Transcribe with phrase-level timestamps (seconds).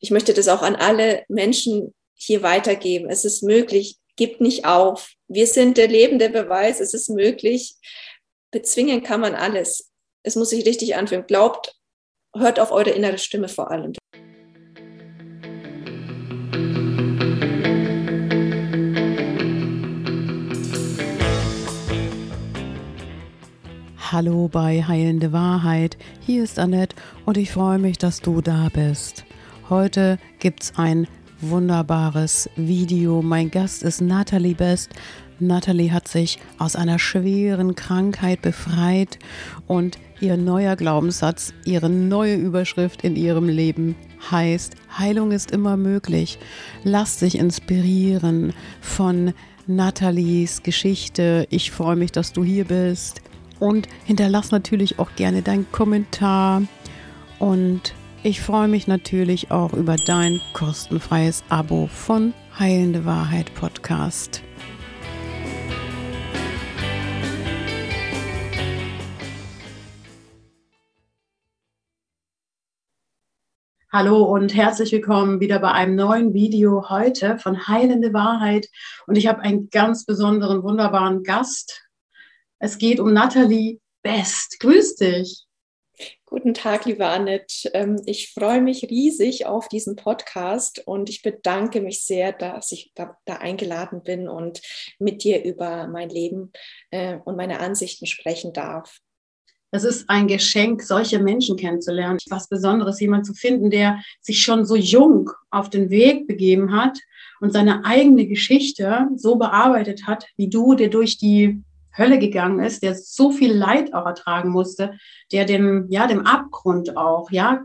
[0.00, 3.08] ich möchte das auch an alle Menschen hier weitergeben.
[3.08, 5.12] Es ist möglich, gibt nicht auf.
[5.28, 7.76] Wir sind der lebende Beweis, es ist möglich.
[8.50, 9.90] Bezwingen kann man alles.
[10.22, 11.26] Es muss sich richtig anfühlen.
[11.26, 11.74] Glaubt,
[12.34, 13.92] hört auf eure innere Stimme vor allem.
[24.12, 25.96] Hallo bei Heilende Wahrheit.
[26.20, 29.24] Hier ist Annette und ich freue mich, dass du da bist.
[29.70, 31.06] Heute gibt es ein
[31.40, 33.22] wunderbares Video.
[33.22, 34.90] Mein Gast ist Natalie Best.
[35.38, 39.18] Natalie hat sich aus einer schweren Krankheit befreit
[39.66, 43.96] und ihr neuer Glaubenssatz, ihre neue Überschrift in ihrem Leben
[44.30, 46.38] heißt, Heilung ist immer möglich.
[46.82, 49.32] Lass dich inspirieren von
[49.66, 51.46] Nathalies Geschichte.
[51.48, 53.22] Ich freue mich, dass du hier bist
[53.60, 56.62] und hinterlass natürlich auch gerne deinen Kommentar
[57.38, 64.42] und ich freue mich natürlich auch über dein kostenfreies Abo von Heilende Wahrheit Podcast.
[73.92, 78.66] Hallo und herzlich willkommen wieder bei einem neuen Video heute von Heilende Wahrheit.
[79.06, 81.84] Und ich habe einen ganz besonderen, wunderbaren Gast
[82.64, 84.58] es geht um Nathalie Best.
[84.60, 85.43] Grüß dich.
[86.26, 87.70] Guten Tag, liebe Annette.
[87.74, 92.92] Ähm, ich freue mich riesig auf diesen Podcast und ich bedanke mich sehr, dass ich
[92.94, 94.60] da, eingeladen bin und
[94.98, 96.52] mit dir über mein Leben
[96.90, 98.98] äh, und meine Ansichten sprechen darf.
[99.70, 102.18] Es ist ein Geschenk, solche Menschen kennenzulernen.
[102.30, 106.98] Was Besonderes, jemand zu finden, der sich schon so jung auf den Weg begeben hat
[107.40, 111.62] und seine eigene Geschichte so bearbeitet hat, wie du, der durch die
[111.96, 114.98] Hölle gegangen ist, der so viel Leid auch ertragen musste,
[115.32, 117.64] der dem, ja, dem Abgrund auch, ja,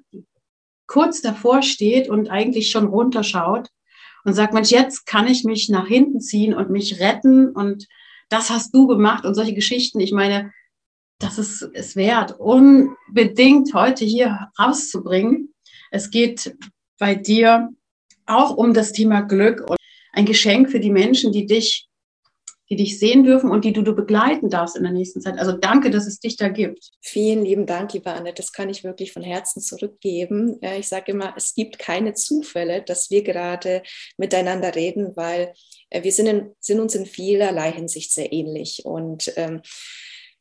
[0.87, 3.69] kurz davor steht und eigentlich schon runterschaut
[4.25, 7.87] und sagt, Mensch, jetzt kann ich mich nach hinten ziehen und mich retten und
[8.29, 9.99] das hast du gemacht und solche Geschichten.
[9.99, 10.51] Ich meine,
[11.19, 15.53] das ist es wert, unbedingt heute hier rauszubringen.
[15.91, 16.55] Es geht
[16.97, 17.69] bei dir
[18.25, 19.77] auch um das Thema Glück und
[20.13, 21.88] ein Geschenk für die Menschen, die dich
[22.69, 25.39] die dich sehen dürfen und die du, du begleiten darfst in der nächsten Zeit.
[25.39, 26.91] Also danke, dass es dich da gibt.
[27.01, 28.33] Vielen lieben Dank, liebe Anne.
[28.33, 30.59] Das kann ich wirklich von Herzen zurückgeben.
[30.77, 33.81] Ich sage immer, es gibt keine Zufälle, dass wir gerade
[34.17, 35.53] miteinander reden, weil
[35.89, 38.83] äh, wir sind, in, sind uns in vielerlei Hinsicht sehr ähnlich.
[38.85, 39.61] Und ähm,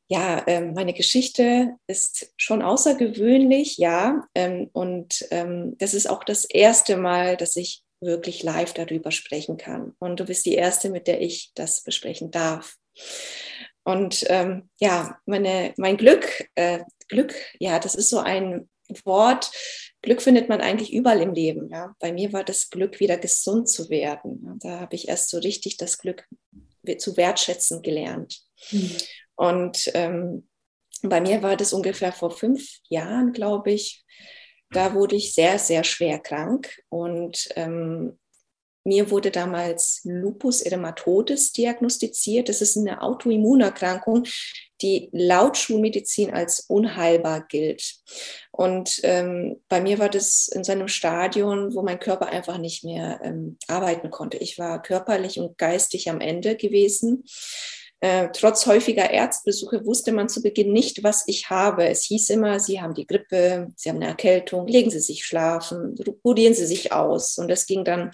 [0.08, 4.26] ja, ähm, meine Geschichte ist schon außergewöhnlich, ja.
[4.34, 9.56] Ähm, und ähm, das ist auch das erste Mal, dass ich wirklich live darüber sprechen
[9.56, 9.94] kann.
[9.98, 12.76] Und du bist die Erste, mit der ich das besprechen darf.
[13.84, 18.68] Und ähm, ja, meine, mein Glück, äh, Glück, ja, das ist so ein
[19.04, 19.50] Wort.
[20.02, 21.68] Glück findet man eigentlich überall im Leben.
[21.70, 21.94] Ja.
[21.98, 24.58] Bei mir war das Glück, wieder gesund zu werden.
[24.60, 26.26] Da habe ich erst so richtig das Glück
[26.98, 28.40] zu wertschätzen gelernt.
[28.70, 28.96] Mhm.
[29.36, 30.48] Und ähm,
[31.02, 34.04] bei mir war das ungefähr vor fünf Jahren, glaube ich,
[34.70, 38.18] da wurde ich sehr, sehr schwer krank und ähm,
[38.88, 42.48] mir wurde damals Lupus erythematodes diagnostiziert.
[42.48, 44.24] Das ist eine Autoimmunerkrankung,
[44.80, 47.96] die laut Schulmedizin als unheilbar gilt.
[48.50, 52.82] Und ähm, bei mir war das in so einem Stadion, wo mein Körper einfach nicht
[52.82, 54.38] mehr ähm, arbeiten konnte.
[54.38, 57.24] Ich war körperlich und geistig am Ende gewesen.
[58.00, 61.88] Äh, trotz häufiger Ärztbesuche wusste man zu Beginn nicht, was ich habe.
[61.88, 65.96] Es hieß immer, Sie haben die Grippe, Sie haben eine Erkältung, legen Sie sich schlafen,
[66.24, 67.38] rudieren Sie sich aus.
[67.38, 68.12] Und das ging dann,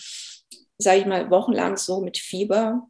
[0.78, 2.88] sage ich mal, wochenlang so mit Fieber,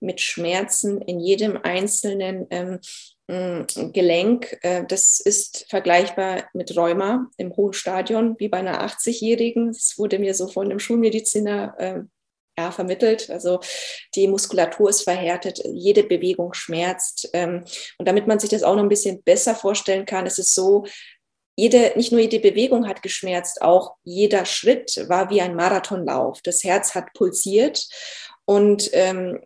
[0.00, 2.80] mit Schmerzen in jedem einzelnen ähm,
[3.28, 4.58] mm, Gelenk.
[4.62, 9.68] Äh, das ist vergleichbar mit Rheuma im hohen Stadion, wie bei einer 80-Jährigen.
[9.68, 12.08] Das wurde mir so von einem Schulmediziner
[12.62, 13.30] ja, vermittelt.
[13.30, 13.60] Also
[14.14, 17.28] die Muskulatur ist verhärtet, jede Bewegung schmerzt.
[17.32, 17.64] Ähm,
[17.98, 20.84] und damit man sich das auch noch ein bisschen besser vorstellen kann, ist es so,
[21.56, 26.40] jede, nicht nur jede Bewegung hat geschmerzt, auch jeder Schritt war wie ein Marathonlauf.
[26.42, 27.86] Das Herz hat pulsiert
[28.46, 29.38] und ähm,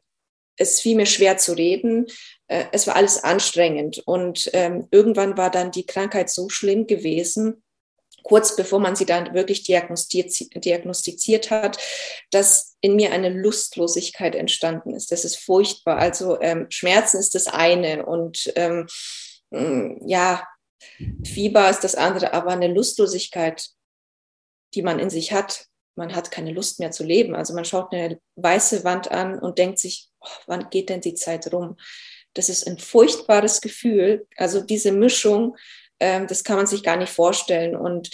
[0.57, 2.07] es fiel mir schwer zu reden.
[2.49, 4.03] Äh, es war alles anstrengend.
[4.07, 7.62] Und ähm, irgendwann war dann die Krankheit so schlimm gewesen,
[8.23, 11.79] kurz bevor man sie dann wirklich diagnostiziert, diagnostiziert hat,
[12.31, 15.11] dass in mir eine Lustlosigkeit entstanden ist.
[15.11, 15.99] Das ist furchtbar.
[15.99, 18.87] Also ähm, Schmerzen ist das eine und ähm,
[19.50, 20.46] mm, ja,
[21.25, 23.67] Fieber ist das andere, aber eine Lustlosigkeit,
[24.75, 27.34] die man in sich hat, man hat keine Lust mehr zu leben.
[27.34, 31.14] Also man schaut eine weiße Wand an und denkt sich, oh, wann geht denn die
[31.14, 31.76] Zeit rum?
[32.34, 34.26] Das ist ein furchtbares Gefühl.
[34.37, 35.56] Also diese Mischung
[36.00, 37.76] ähm, das kann man sich gar nicht vorstellen.
[37.76, 38.11] Und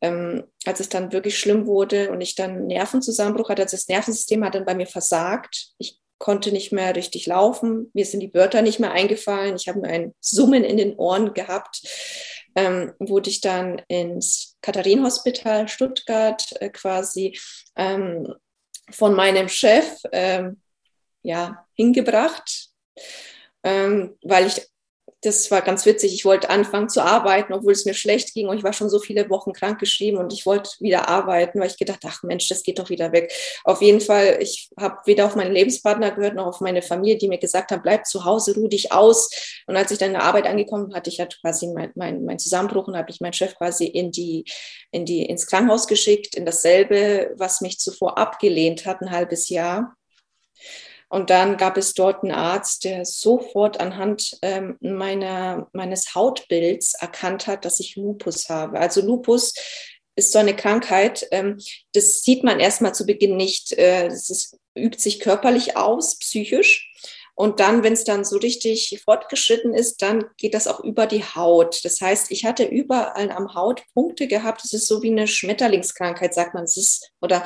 [0.00, 4.44] ähm, als es dann wirklich schlimm wurde und ich dann Nervenzusammenbruch hatte, also das Nervensystem
[4.44, 5.68] hat dann bei mir versagt.
[5.78, 9.80] Ich konnte nicht mehr richtig laufen, mir sind die Wörter nicht mehr eingefallen, ich habe
[9.80, 11.82] nur ein Summen in den Ohren gehabt.
[12.54, 17.38] Ähm, wurde ich dann ins Katharinenhospital Stuttgart äh, quasi
[17.76, 18.32] ähm,
[18.90, 20.62] von meinem Chef ähm,
[21.22, 22.70] ja, hingebracht,
[23.62, 24.66] ähm, weil ich
[25.26, 26.14] das war ganz witzig.
[26.14, 29.00] Ich wollte anfangen zu arbeiten, obwohl es mir schlecht ging und ich war schon so
[29.00, 32.62] viele Wochen krank geschrieben und ich wollte wieder arbeiten, weil ich gedacht, ach Mensch, das
[32.62, 33.32] geht doch wieder weg.
[33.64, 37.28] Auf jeden Fall, ich habe weder auf meinen Lebenspartner gehört noch auf meine Familie, die
[37.28, 39.28] mir gesagt haben, bleib zu Hause, ruh dich aus.
[39.66, 42.38] Und als ich dann in der Arbeit angekommen hatte, ich hatte quasi mein, mein, mein
[42.38, 44.44] Zusammenbruch und habe ich meinen Chef quasi in die,
[44.92, 49.96] in die, ins Krankenhaus geschickt, in dasselbe, was mich zuvor abgelehnt hat, ein halbes Jahr.
[51.08, 57.46] Und dann gab es dort einen Arzt, der sofort anhand ähm, meiner, meines Hautbilds erkannt
[57.46, 58.78] hat, dass ich Lupus habe.
[58.78, 59.54] Also Lupus
[60.16, 61.58] ist so eine Krankheit, ähm,
[61.92, 63.72] das sieht man erstmal zu Beginn nicht.
[63.72, 64.10] Äh,
[64.76, 66.92] übt sich körperlich aus, psychisch.
[67.34, 71.22] Und dann, wenn es dann so richtig fortgeschritten ist, dann geht das auch über die
[71.22, 71.84] Haut.
[71.84, 74.64] Das heißt, ich hatte überall am Haut Punkte gehabt.
[74.64, 76.64] Das ist so wie eine Schmetterlingskrankheit, sagt man.
[76.64, 77.44] Es ist, oder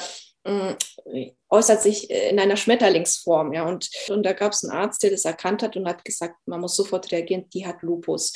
[1.49, 3.53] äußert sich in einer Schmetterlingsform.
[3.53, 3.67] Ja.
[3.67, 6.61] Und, und da gab es einen Arzt, der das erkannt hat und hat gesagt, man
[6.61, 8.33] muss sofort reagieren, die hat Lupus.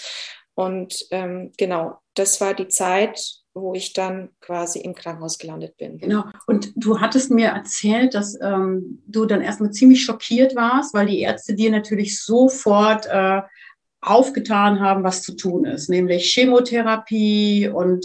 [0.54, 3.20] Und ähm, genau, das war die Zeit,
[3.54, 5.98] wo ich dann quasi im Krankenhaus gelandet bin.
[5.98, 6.24] Genau.
[6.46, 11.20] Und du hattest mir erzählt, dass ähm, du dann erstmal ziemlich schockiert warst, weil die
[11.20, 13.42] Ärzte dir natürlich sofort äh,
[14.00, 18.04] aufgetan haben, was zu tun ist, nämlich Chemotherapie und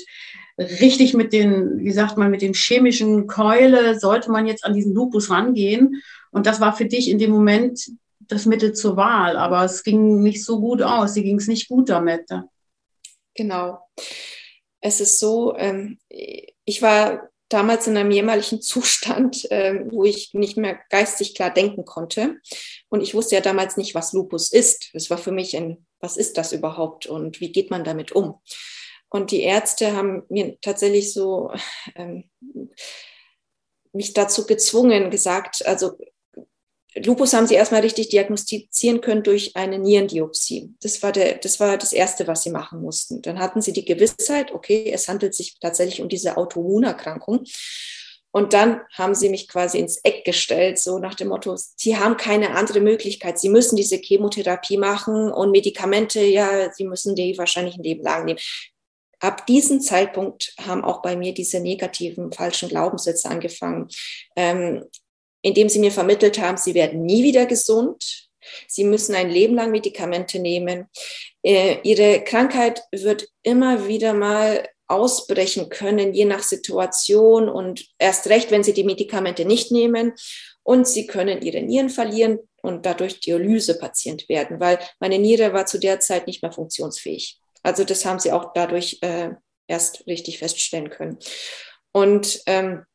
[0.59, 4.94] richtig mit den, wie sagt man, mit den chemischen Keule sollte man jetzt an diesen
[4.94, 6.01] Lupus rangehen.
[6.31, 7.89] Und das war für dich in dem Moment
[8.19, 11.13] das Mittel zur Wahl, aber es ging nicht so gut aus.
[11.13, 12.29] Sie ging es nicht gut damit.
[13.33, 13.79] Genau.
[14.81, 15.97] Es ist so, ähm,
[16.65, 21.85] ich war damals in einem jämmerlichen Zustand, ähm, wo ich nicht mehr geistig klar denken
[21.85, 22.38] konnte.
[22.89, 24.89] Und ich wusste ja damals nicht, was Lupus ist.
[24.94, 28.35] Es war für mich ein, was ist das überhaupt und wie geht man damit um?
[29.09, 31.51] Und die Ärzte haben mir tatsächlich so
[31.95, 32.29] ähm,
[33.91, 35.97] mich dazu gezwungen, gesagt, also
[36.95, 40.73] Lupus haben sie erstmal richtig diagnostizieren können durch eine Nierendiopsie.
[40.81, 43.21] Das war, der, das war das Erste, was sie machen mussten.
[43.21, 47.44] Dann hatten sie die Gewissheit, okay, es handelt sich tatsächlich um diese Autoimmunerkrankung.
[48.31, 52.15] Und dann haben sie mich quasi ins Eck gestellt, so nach dem Motto, sie haben
[52.15, 53.39] keine andere Möglichkeit.
[53.39, 58.25] Sie müssen diese Chemotherapie machen und Medikamente, ja, sie müssen die wahrscheinlich ein Leben lang
[58.25, 58.39] nehmen
[59.19, 63.88] ab diesem Zeitpunkt haben auch bei mir diese negativen, falschen Glaubenssätze angefangen,
[64.36, 64.86] ähm,
[65.42, 68.30] indem sie mir vermittelt haben, sie werden nie wieder gesund,
[68.68, 70.88] sie müssen ein Leben lang Medikamente nehmen,
[71.44, 78.51] äh, ihre Krankheit wird immer wieder mal ausbrechen können, je nach Situation und erst recht,
[78.51, 80.13] wenn sie die Medikamente nicht nehmen.
[80.63, 85.80] Und sie können ihre Nieren verlieren und dadurch Dialysepatient werden, weil meine Niere war zu
[85.80, 87.39] der Zeit nicht mehr funktionsfähig.
[87.63, 89.31] Also das haben sie auch dadurch äh,
[89.67, 91.17] erst richtig feststellen können.
[91.91, 92.85] Und ähm,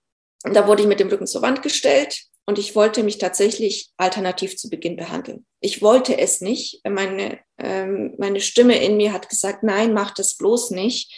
[0.43, 4.56] da wurde ich mit dem Rücken zur Wand gestellt und ich wollte mich tatsächlich alternativ
[4.56, 5.46] zu Beginn behandeln.
[5.61, 6.81] Ich wollte es nicht.
[6.87, 11.12] Meine, ähm, meine Stimme in mir hat gesagt, nein, mach das bloß nicht.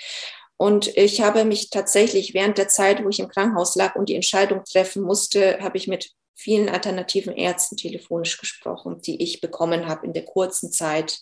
[0.56, 4.14] Und ich habe mich tatsächlich während der Zeit, wo ich im Krankenhaus lag und die
[4.14, 10.06] Entscheidung treffen musste, habe ich mit vielen alternativen Ärzten telefonisch gesprochen, die ich bekommen habe
[10.06, 11.20] in der kurzen Zeit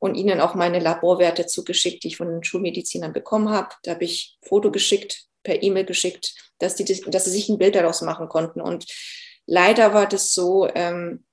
[0.00, 3.70] und ihnen auch meine Laborwerte zugeschickt, die ich von den Schulmedizinern bekommen habe.
[3.84, 7.76] Da habe ich Foto geschickt, per E-Mail geschickt, dass, die, dass sie sich ein Bild
[7.76, 8.60] daraus machen konnten.
[8.60, 8.86] Und
[9.46, 11.24] leider war das so, ähm,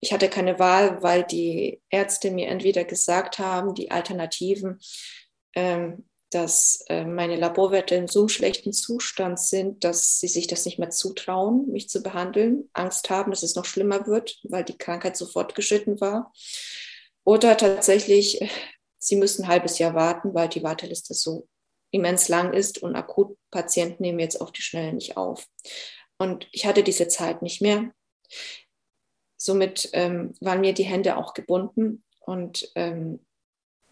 [0.00, 4.80] ich hatte keine Wahl, weil die Ärzte mir entweder gesagt haben, die Alternativen,
[5.54, 10.78] ähm, dass äh, meine Laborwerte in so schlechten Zustand sind, dass sie sich das nicht
[10.78, 15.16] mehr zutrauen, mich zu behandeln, Angst haben, dass es noch schlimmer wird, weil die Krankheit
[15.16, 16.32] so fortgeschritten war.
[17.24, 18.40] Oder tatsächlich,
[18.98, 21.48] sie müssen ein halbes Jahr warten, weil die Warteliste so
[21.90, 25.46] immens lang ist und Akutpatienten nehmen jetzt auf die Schnelle nicht auf.
[26.18, 27.92] Und ich hatte diese Zeit nicht mehr.
[29.36, 33.24] Somit ähm, waren mir die Hände auch gebunden und ähm,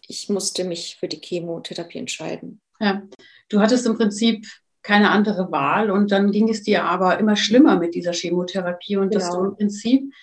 [0.09, 2.59] ich musste mich für die Chemotherapie entscheiden.
[2.79, 3.03] Ja,
[3.47, 4.45] du hattest im Prinzip
[4.81, 9.11] keine andere Wahl und dann ging es dir aber immer schlimmer mit dieser Chemotherapie und
[9.11, 9.19] genau.
[9.19, 10.13] dass du im Prinzip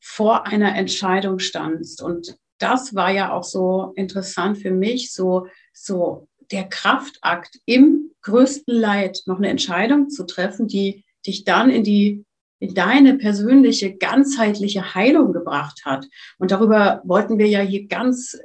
[0.00, 2.02] vor einer Entscheidung standst.
[2.02, 8.74] Und das war ja auch so interessant für mich, so, so der Kraftakt im größten
[8.74, 12.24] Leid noch eine Entscheidung zu treffen, die dich dann in die
[12.58, 16.06] in deine persönliche ganzheitliche Heilung gebracht hat.
[16.38, 18.38] Und darüber wollten wir ja hier ganz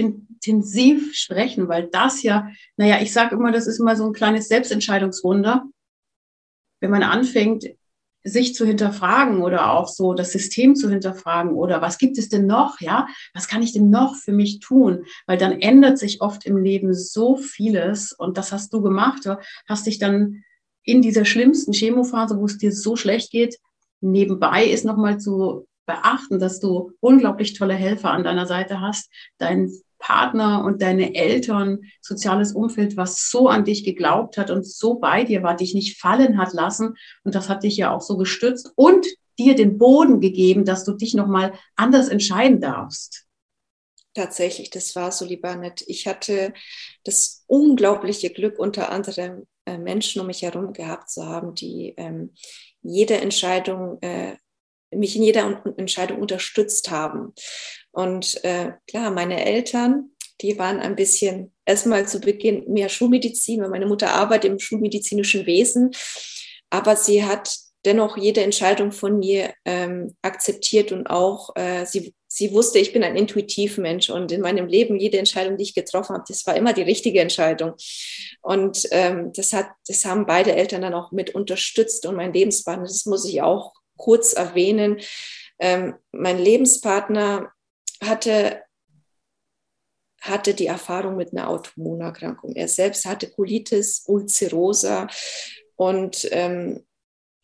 [0.00, 4.48] intensiv sprechen, weil das ja, naja, ich sage immer, das ist immer so ein kleines
[4.48, 5.64] Selbstentscheidungswunder.
[6.80, 7.66] Wenn man anfängt,
[8.22, 12.46] sich zu hinterfragen oder auch so das System zu hinterfragen oder was gibt es denn
[12.46, 13.06] noch, ja?
[13.32, 15.04] Was kann ich denn noch für mich tun?
[15.26, 19.26] Weil dann ändert sich oft im Leben so vieles und das hast du gemacht.
[19.66, 20.42] Hast dich dann
[20.82, 23.58] in dieser schlimmsten Chemophase, wo es dir so schlecht geht,
[24.00, 29.70] nebenbei ist nochmal zu beachten, dass du unglaublich tolle Helfer an deiner Seite hast, dein
[30.00, 35.22] Partner und deine Eltern, soziales Umfeld, was so an dich geglaubt hat und so bei
[35.22, 36.96] dir war, dich nicht fallen hat lassen.
[37.22, 39.06] Und das hat dich ja auch so gestützt und
[39.38, 43.26] dir den Boden gegeben, dass du dich nochmal anders entscheiden darfst.
[44.14, 45.84] Tatsächlich, das war so, lieber Annette.
[45.86, 46.52] Ich hatte
[47.04, 52.34] das unglaubliche Glück, unter anderem äh, Menschen um mich herum gehabt zu haben, die ähm,
[52.82, 54.36] jede Entscheidung äh,
[54.92, 57.32] mich in jeder Entscheidung unterstützt haben.
[57.92, 63.68] Und äh, klar, meine Eltern, die waren ein bisschen erstmal zu Beginn mehr Schulmedizin, weil
[63.68, 65.90] meine Mutter arbeitet im schulmedizinischen Wesen,
[66.70, 67.50] aber sie hat
[67.84, 73.02] dennoch jede Entscheidung von mir ähm, akzeptiert und auch äh, sie, sie wusste, ich bin
[73.02, 76.56] ein intuitiv Mensch und in meinem Leben jede Entscheidung, die ich getroffen habe, das war
[76.56, 77.74] immer die richtige Entscheidung.
[78.42, 82.86] Und ähm, das hat, das haben beide Eltern dann auch mit unterstützt und mein Lebenspartner,
[82.86, 85.00] das muss ich auch kurz erwähnen.
[85.58, 87.50] Ähm, mein Lebenspartner
[88.02, 88.62] hatte,
[90.20, 92.54] hatte die Erfahrung mit einer Autoimmunerkrankung.
[92.54, 95.08] Er selbst hatte Colitis ulcerosa
[95.76, 96.84] und ähm,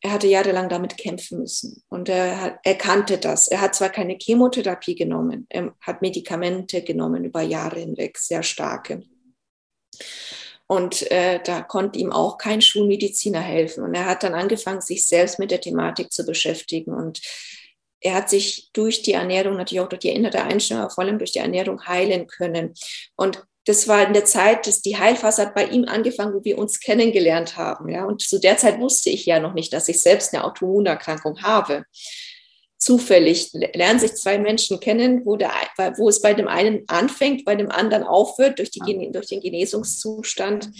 [0.03, 3.49] er hatte jahrelang damit kämpfen müssen und er, er kannte das.
[3.49, 9.03] Er hat zwar keine Chemotherapie genommen, er hat Medikamente genommen über Jahre hinweg, sehr starke.
[10.69, 13.85] Und äh, da konnte ihm auch kein Schulmediziner helfen.
[13.85, 16.93] Und er hat dann angefangen, sich selbst mit der Thematik zu beschäftigen.
[16.93, 17.21] Und
[18.01, 21.33] er hat sich durch die Ernährung, natürlich auch durch die innere Einstellung, vor allem durch
[21.33, 22.75] die Ernährung heilen können.
[23.17, 26.59] Und das war in der Zeit, dass die Heilphase hat bei ihm angefangen, wo wir
[26.59, 27.89] uns kennengelernt haben.
[27.89, 28.05] Ja?
[28.05, 31.85] Und zu der Zeit wusste ich ja noch nicht, dass ich selbst eine Autoimmunerkrankung habe
[32.79, 35.51] zufällig lernen sich zwei Menschen kennen, wo, der,
[35.97, 40.71] wo es bei dem einen anfängt, bei dem anderen aufhört durch, die, durch den Genesungszustand.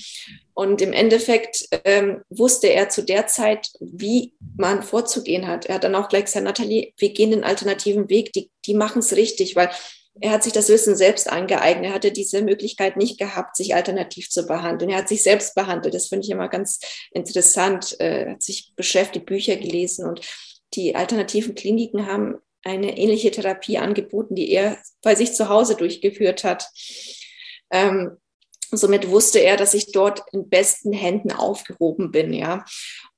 [0.55, 5.67] Und im Endeffekt ähm, wusste er zu der Zeit, wie man vorzugehen hat.
[5.67, 8.99] Er hat dann auch gleich gesagt, Nathalie, wir gehen den alternativen Weg, die, die machen
[8.99, 9.71] es richtig, weil
[10.21, 11.91] er hat sich das Wissen selbst angeeignet.
[11.91, 14.91] Er hatte diese Möglichkeit nicht gehabt, sich alternativ zu behandeln.
[14.91, 15.95] Er hat sich selbst behandelt.
[15.95, 17.97] Das finde ich immer ganz interessant.
[17.99, 20.21] Er hat sich beschäftigt, Bücher gelesen und
[20.75, 26.43] die alternativen Kliniken haben eine ähnliche Therapie angeboten, die er bei sich zu Hause durchgeführt
[26.45, 26.69] hat.
[27.71, 28.17] Ähm,
[28.73, 32.65] somit wusste er, dass ich dort in besten Händen aufgehoben bin, ja.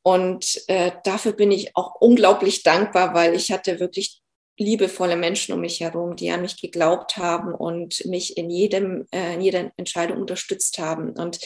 [0.03, 4.21] Und äh, dafür bin ich auch unglaublich dankbar, weil ich hatte wirklich
[4.59, 9.35] liebevolle Menschen um mich herum, die an mich geglaubt haben und mich in jedem, äh,
[9.35, 11.13] in jeder Entscheidung unterstützt haben.
[11.13, 11.39] Und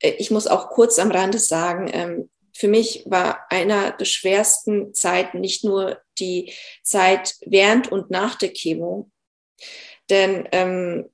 [0.00, 4.94] äh, ich muss auch kurz am Rande sagen, ähm, für mich war einer der schwersten
[4.94, 9.10] Zeiten nicht nur die Zeit während und nach der Chemo,
[10.10, 11.08] denn ähm,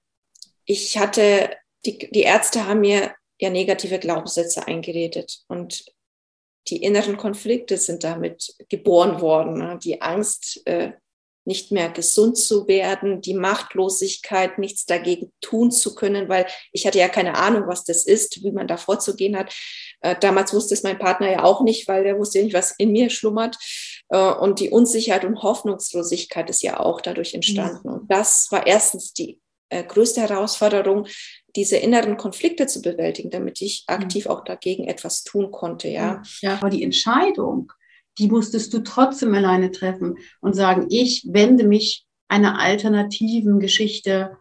[0.64, 5.85] ich hatte, die, die Ärzte haben mir ja negative Glaubenssätze eingeredet und
[6.68, 9.59] die inneren Konflikte sind damit geboren worden.
[9.59, 9.78] Ne?
[9.83, 10.92] Die Angst, äh,
[11.49, 16.99] nicht mehr gesund zu werden, die Machtlosigkeit, nichts dagegen tun zu können, weil ich hatte
[16.99, 19.52] ja keine Ahnung, was das ist, wie man da vorzugehen hat.
[20.02, 22.75] Äh, damals wusste es mein Partner ja auch nicht, weil er wusste ja nicht, was
[22.76, 23.57] in mir schlummert.
[24.11, 27.88] Äh, und die Unsicherheit und Hoffnungslosigkeit ist ja auch dadurch entstanden.
[27.88, 27.95] Mhm.
[27.95, 29.40] Und das war erstens die
[29.71, 31.07] äh, größte Herausforderung,
[31.57, 33.95] diese inneren Konflikte zu bewältigen, damit ich mhm.
[33.95, 36.23] aktiv auch dagegen etwas tun konnte, ja.
[36.43, 37.73] Ja, aber die Entscheidung,
[38.18, 44.37] die musstest du trotzdem alleine treffen und sagen, ich wende mich einer alternativen Geschichte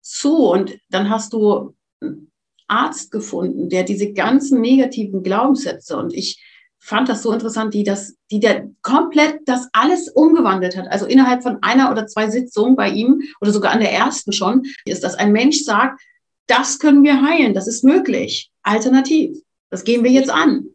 [0.00, 0.48] zu.
[0.48, 2.30] Und dann hast du einen
[2.66, 6.42] Arzt gefunden, der diese ganzen negativen Glaubenssätze und ich
[6.80, 10.86] fand das so interessant, die das, die der komplett das alles umgewandelt hat.
[10.88, 14.64] Also innerhalb von einer oder zwei Sitzungen bei ihm oder sogar an der ersten schon,
[14.84, 16.00] ist, dass ein Mensch sagt,
[16.46, 19.36] das können wir heilen, das ist möglich, alternativ.
[19.70, 20.68] Das gehen wir jetzt an.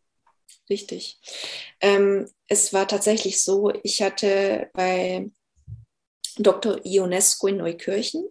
[0.69, 1.19] Richtig.
[1.81, 5.29] Ähm, es war tatsächlich so, ich hatte bei
[6.37, 6.79] Dr.
[6.85, 8.27] Ionesco in Neukirchen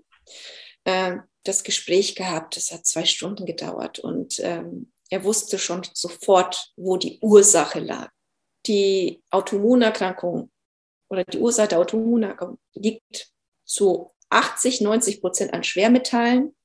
[0.85, 2.57] äh, das Gespräch gehabt.
[2.57, 8.11] Es hat zwei Stunden gedauert und ähm, er wusste schon sofort, wo die Ursache lag.
[8.67, 10.51] Die Autoimmunerkrankung
[11.11, 13.31] oder die Ursache der Autoimmunerkrankung liegt
[13.65, 16.57] zu 80, 90 Prozent an Schwermetallen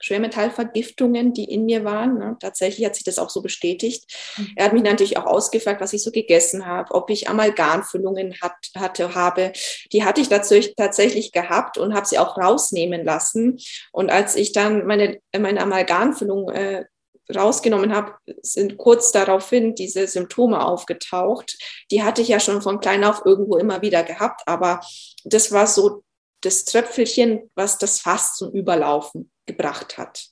[0.00, 2.18] Schwermetallvergiftungen, die in mir waren.
[2.18, 2.36] Ne?
[2.40, 4.04] Tatsächlich hat sich das auch so bestätigt.
[4.36, 4.52] Mhm.
[4.56, 8.56] Er hat mich natürlich auch ausgefragt, was ich so gegessen habe, ob ich Amalgamfüllungen hat,
[8.76, 9.52] hatte, habe.
[9.92, 13.58] Die hatte ich tatsächlich gehabt und habe sie auch rausnehmen lassen.
[13.92, 16.84] Und als ich dann meine, meine Amalgamfüllung äh,
[17.34, 21.58] rausgenommen habe, sind kurz daraufhin diese Symptome aufgetaucht.
[21.90, 24.80] Die hatte ich ja schon von klein auf irgendwo immer wieder gehabt, aber
[25.24, 26.02] das war so
[26.42, 30.30] das Tröpfelchen, was das Fass zum Überlaufen gebracht hat.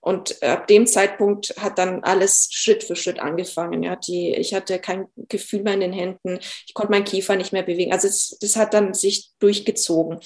[0.00, 3.82] Und ab dem Zeitpunkt hat dann alles Schritt für Schritt angefangen.
[3.82, 7.52] Ja, die, ich hatte kein Gefühl mehr in den Händen, ich konnte meinen Kiefer nicht
[7.52, 7.92] mehr bewegen.
[7.92, 10.20] Also es, das hat dann sich durchgezogen.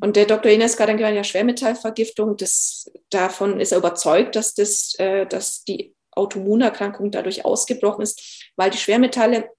[0.00, 0.50] Und der Dr.
[0.50, 5.64] Ines hat dann gesagt, ja, Schwermetallvergiftung, das, davon ist er überzeugt, dass, das, äh, dass
[5.64, 9.50] die Autoimmunerkrankung dadurch ausgebrochen ist, weil die Schwermetalle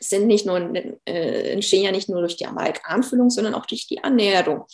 [0.00, 0.58] sind nicht nur,
[1.06, 4.64] äh, entstehen ja nicht nur durch die Amalgamfüllung, sondern auch durch die Ernährung.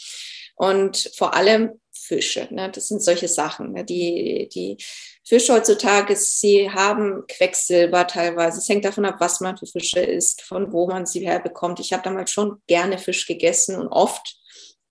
[0.56, 2.48] Und vor allem Fische.
[2.50, 2.70] Ne?
[2.70, 3.72] Das sind solche Sachen.
[3.72, 3.84] Ne?
[3.84, 4.76] Die, die
[5.24, 8.58] Fische heutzutage, sie haben Quecksilber teilweise.
[8.58, 11.80] Es hängt davon ab, was man für Fische isst, von wo man sie herbekommt.
[11.80, 14.36] Ich habe damals schon gerne Fisch gegessen und oft.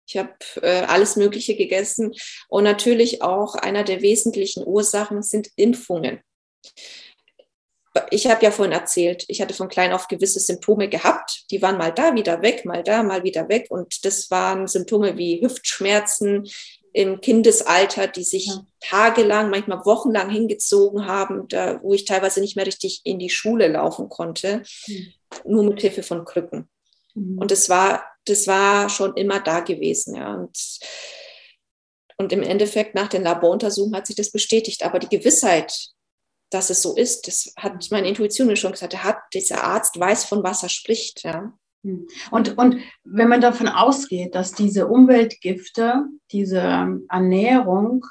[0.06, 2.14] Ich habe äh, alles Mögliche gegessen.
[2.50, 6.22] Und natürlich auch einer der wesentlichen Ursachen sind Impfungen
[8.10, 11.46] ich habe ja vorhin erzählt, ich hatte von klein auf gewisse Symptome gehabt.
[11.52, 13.68] Die waren mal da, wieder weg, mal da, mal wieder weg.
[13.70, 16.50] Und das waren Symptome wie Hüftschmerzen
[16.94, 18.66] im Kindesalter, die sich ja.
[18.80, 23.68] tagelang, manchmal wochenlang hingezogen haben, da, wo ich teilweise nicht mehr richtig in die Schule
[23.68, 25.14] laufen konnte, mhm.
[25.46, 26.70] nur mit Hilfe von Krücken.
[27.16, 27.40] Mhm.
[27.40, 30.16] Und das war, das war schon immer da gewesen.
[30.16, 30.36] Ja.
[30.36, 30.58] Und,
[32.18, 34.84] und im Endeffekt nach den Laboruntersuchungen hat sich das bestätigt.
[34.84, 35.90] Aber die Gewissheit,
[36.52, 37.28] dass es so ist.
[37.28, 39.04] Das hat meine Intuition mir schon gesagt.
[39.04, 41.24] Hat, dieser Arzt weiß, von was er spricht.
[41.24, 41.58] Ja.
[41.84, 42.08] Hm.
[42.32, 46.60] Und, und wenn man davon ausgeht, dass diese Umweltgifte, diese
[47.10, 48.06] Ernährung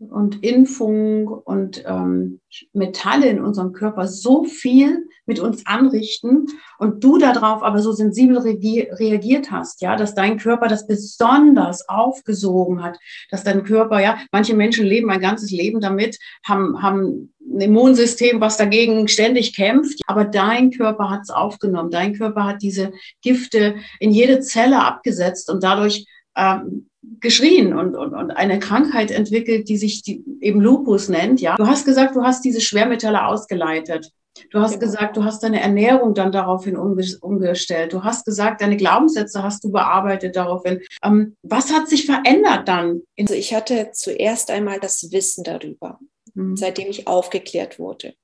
[0.00, 2.40] und Impfung und ähm,
[2.72, 6.46] Metalle in unserem Körper so viel mit uns anrichten
[6.78, 12.82] und du darauf aber so sensibel reagiert hast, ja, dass dein Körper das besonders aufgesogen
[12.82, 12.98] hat,
[13.30, 18.40] dass dein Körper, ja, manche Menschen leben ein ganzes Leben damit, haben, haben ein Immunsystem,
[18.40, 22.92] was dagegen ständig kämpft, aber dein Körper hat es aufgenommen, dein Körper hat diese
[23.22, 26.89] Gifte in jede Zelle abgesetzt und dadurch ähm,
[27.20, 31.40] geschrien und, und, und eine Krankheit entwickelt, die sich die, eben Lupus nennt.
[31.40, 34.12] Ja, du hast gesagt, du hast diese Schwermetalle ausgeleitet.
[34.50, 34.86] Du hast genau.
[34.86, 37.92] gesagt, du hast deine Ernährung dann daraufhin umgestellt.
[37.92, 40.80] Du hast gesagt, deine Glaubenssätze hast du bearbeitet daraufhin.
[41.02, 43.02] Ähm, was hat sich verändert dann?
[43.18, 45.98] Also ich hatte zuerst einmal das Wissen darüber,
[46.34, 46.56] mhm.
[46.56, 48.14] seitdem ich aufgeklärt wurde.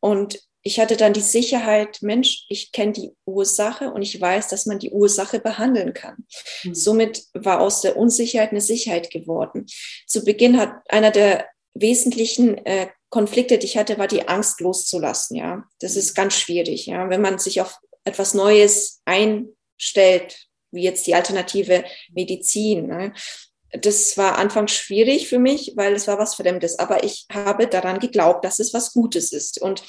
[0.00, 4.66] Und ich hatte dann die Sicherheit, Mensch, ich kenne die Ursache und ich weiß, dass
[4.66, 6.24] man die Ursache behandeln kann.
[6.62, 6.74] Mhm.
[6.74, 9.66] Somit war aus der Unsicherheit eine Sicherheit geworden.
[10.06, 15.36] Zu Beginn hat einer der wesentlichen äh, Konflikte, die ich hatte, war die Angst loszulassen.
[15.36, 16.86] Ja, das ist ganz schwierig.
[16.86, 22.86] Ja, wenn man sich auf etwas Neues einstellt, wie jetzt die alternative Medizin.
[22.86, 23.12] Ne?
[23.72, 26.78] Das war anfangs schwierig für mich, weil es war was Fremdes.
[26.78, 29.60] Aber ich habe daran geglaubt, dass es was Gutes ist.
[29.60, 29.82] Und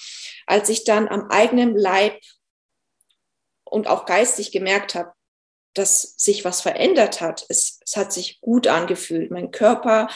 [0.45, 2.19] als ich dann am eigenen Leib
[3.63, 5.11] und auch geistig gemerkt habe,
[5.73, 9.31] dass sich was verändert hat, es, es hat sich gut angefühlt.
[9.31, 10.07] Mein Körper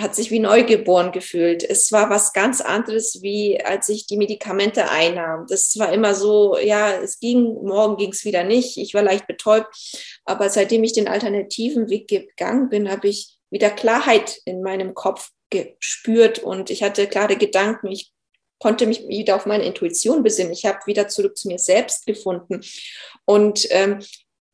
[0.00, 1.62] hat sich wie neugeboren gefühlt.
[1.62, 5.46] Es war was ganz anderes, wie als ich die Medikamente einnahm.
[5.48, 8.78] Das war immer so, ja, es ging, morgen ging es wieder nicht.
[8.78, 9.68] Ich war leicht betäubt.
[10.24, 15.30] Aber seitdem ich den alternativen Weg gegangen bin, habe ich wieder Klarheit in meinem Kopf
[15.50, 17.88] gespürt und ich hatte klare Gedanken.
[17.88, 18.11] Ich
[18.62, 20.52] konnte mich wieder auf meine Intuition besinnen.
[20.52, 22.60] Ich habe wieder zurück zu mir selbst gefunden.
[23.24, 23.98] Und ähm,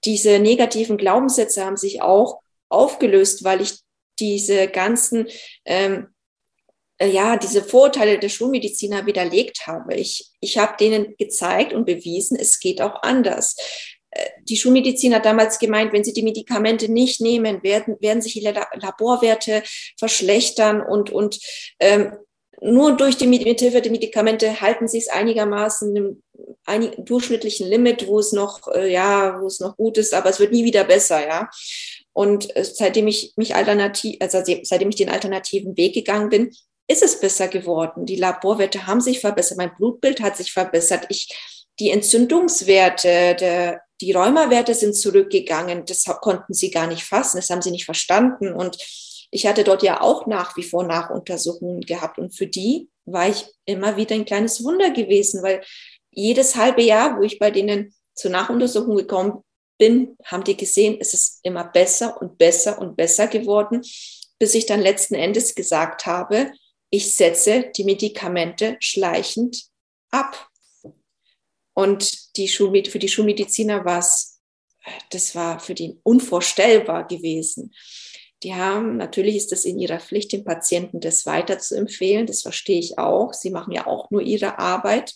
[0.04, 2.40] diese negativen Glaubenssätze haben sich auch
[2.70, 3.74] aufgelöst, weil ich
[4.18, 5.28] diese ganzen,
[5.66, 6.08] ähm,
[6.98, 9.94] äh, ja, diese Vorurteile der Schulmediziner widerlegt habe.
[9.94, 13.56] Ich, ich habe denen gezeigt und bewiesen, es geht auch anders.
[14.10, 18.32] Äh, die Schulmedizin hat damals gemeint, wenn sie die Medikamente nicht nehmen, werden, werden sich
[18.32, 19.62] die Laborwerte
[19.98, 21.38] verschlechtern und, und
[21.78, 22.16] ähm,
[22.60, 26.22] nur durch die Mithilfe der Medikamente halten sie es einigermaßen im
[26.64, 30.40] einig, durchschnittlichen Limit, wo es noch, äh, ja, wo es noch gut ist, aber es
[30.40, 31.48] wird nie wieder besser, ja.
[32.12, 36.50] Und äh, seitdem ich mich alternativ, also seitdem ich den alternativen Weg gegangen bin,
[36.88, 38.06] ist es besser geworden.
[38.06, 41.06] Die Laborwerte haben sich verbessert, mein Blutbild hat sich verbessert.
[41.10, 41.28] Ich,
[41.78, 45.84] die Entzündungswerte, der, die Rheumawerte sind zurückgegangen.
[45.84, 48.52] Das konnten sie gar nicht fassen, das haben sie nicht verstanden.
[48.52, 48.78] Und
[49.30, 52.18] ich hatte dort ja auch nach wie vor Nachuntersuchungen gehabt.
[52.18, 55.62] Und für die war ich immer wieder ein kleines Wunder gewesen, weil
[56.10, 59.44] jedes halbe Jahr, wo ich bei denen zur Nachuntersuchung gekommen
[59.78, 63.82] bin, haben die gesehen, es ist immer besser und besser und besser geworden.
[64.40, 66.52] bis ich dann letzten Endes gesagt habe,
[66.90, 69.64] ich setze die Medikamente schleichend
[70.10, 70.48] ab.
[71.74, 74.40] Und die Schulmed für die Schulmediziner war es,
[75.10, 77.74] das war für die unvorstellbar gewesen.
[78.42, 82.26] Die haben, natürlich ist es in ihrer Pflicht, den Patienten das weiter zu empfehlen.
[82.26, 83.32] Das verstehe ich auch.
[83.32, 85.14] Sie machen ja auch nur ihre Arbeit.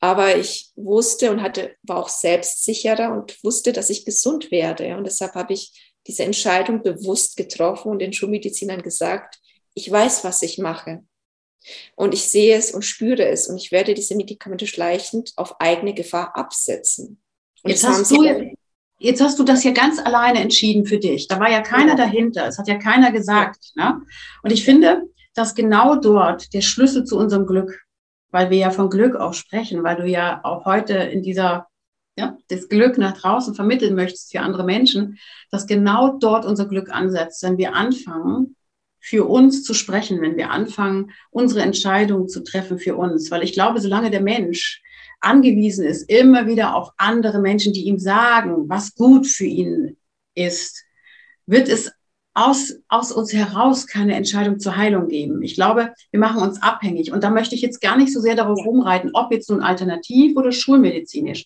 [0.00, 4.96] Aber ich wusste und hatte, war auch selbstsicherer und wusste, dass ich gesund werde.
[4.96, 9.38] Und deshalb habe ich diese Entscheidung bewusst getroffen und den Schulmedizinern gesagt,
[9.74, 11.04] ich weiß, was ich mache.
[11.94, 15.94] Und ich sehe es und spüre es und ich werde diese Medikamente schleichend auf eigene
[15.94, 17.22] Gefahr absetzen.
[17.62, 18.56] Und jetzt hast, du,
[19.02, 21.28] jetzt hast du das ja ganz alleine entschieden für dich.
[21.28, 22.46] Da war ja keiner dahinter.
[22.46, 23.72] Es hat ja keiner gesagt.
[23.74, 24.00] Ne?
[24.42, 25.02] Und ich finde,
[25.34, 27.82] dass genau dort der Schlüssel zu unserem Glück,
[28.30, 31.66] weil wir ja von Glück auch sprechen, weil du ja auch heute in dieser
[32.16, 35.18] ja, das Glück nach draußen vermitteln möchtest für andere Menschen,
[35.50, 38.56] dass genau dort unser Glück ansetzt, wenn wir anfangen,
[39.00, 43.30] für uns zu sprechen, wenn wir anfangen, unsere Entscheidungen zu treffen für uns.
[43.30, 44.82] Weil ich glaube, solange der Mensch
[45.22, 49.96] angewiesen ist, immer wieder auf andere Menschen, die ihm sagen, was gut für ihn
[50.34, 50.84] ist,
[51.46, 51.92] wird es
[52.34, 55.42] aus, aus uns heraus keine Entscheidung zur Heilung geben.
[55.42, 57.12] Ich glaube, wir machen uns abhängig.
[57.12, 60.36] Und da möchte ich jetzt gar nicht so sehr darauf rumreiten, ob jetzt nun alternativ
[60.36, 61.44] oder schulmedizinisch.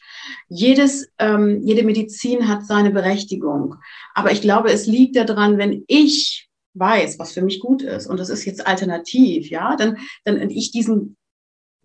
[0.49, 3.77] Jedes, ähm, jede Medizin hat seine Berechtigung.
[4.15, 8.21] Aber ich glaube, es liegt daran, wenn ich weiß, was für mich gut ist und
[8.21, 11.17] das ist jetzt alternativ, ja, dann, dann ich diesen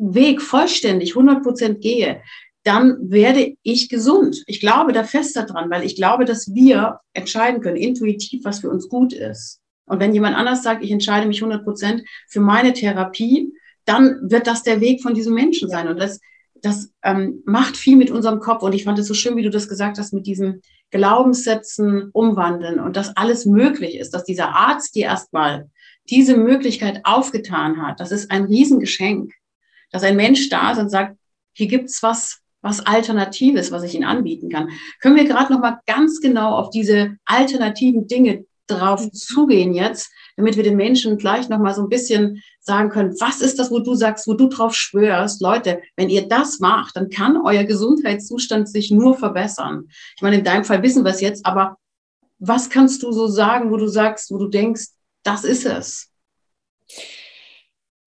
[0.01, 2.21] Weg vollständig 100 Prozent gehe,
[2.63, 4.43] dann werde ich gesund.
[4.47, 8.69] Ich glaube da fest daran, weil ich glaube, dass wir entscheiden können, intuitiv, was für
[8.69, 9.59] uns gut ist.
[9.85, 13.53] Und wenn jemand anders sagt, ich entscheide mich 100 Prozent für meine Therapie,
[13.85, 15.87] dann wird das der Weg von diesem Menschen sein.
[15.87, 16.19] Und das,
[16.61, 18.63] das ähm, macht viel mit unserem Kopf.
[18.63, 20.61] Und ich fand es so schön, wie du das gesagt hast, mit diesem
[20.91, 25.69] Glaubenssätzen umwandeln und dass alles möglich ist, dass dieser Arzt dir erstmal
[26.09, 27.99] diese Möglichkeit aufgetan hat.
[27.99, 29.33] Das ist ein Riesengeschenk,
[29.91, 31.17] dass ein Mensch da ist und sagt,
[31.53, 34.69] hier gibt's was, was Alternatives, was ich Ihnen anbieten kann.
[35.01, 40.55] Können wir gerade noch mal ganz genau auf diese alternativen Dinge drauf zugehen jetzt, damit
[40.55, 43.79] wir den Menschen gleich noch mal so ein bisschen sagen können, was ist das, wo
[43.79, 48.69] du sagst, wo du drauf schwörst, Leute, wenn ihr das macht, dann kann euer Gesundheitszustand
[48.69, 49.89] sich nur verbessern.
[50.15, 51.77] Ich meine, in deinem Fall wissen wir es jetzt, aber
[52.39, 54.87] was kannst du so sagen, wo du sagst, wo du denkst,
[55.23, 56.09] das ist es?